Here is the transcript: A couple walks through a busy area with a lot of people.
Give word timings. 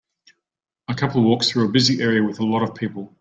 A 0.87 0.95
couple 0.95 1.21
walks 1.21 1.47
through 1.51 1.65
a 1.67 1.71
busy 1.71 2.01
area 2.01 2.23
with 2.23 2.39
a 2.39 2.43
lot 2.43 2.63
of 2.63 2.73
people. 2.73 3.07